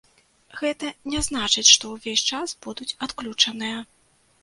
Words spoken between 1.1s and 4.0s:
не значыць, што ўвесь час будуць адключаныя.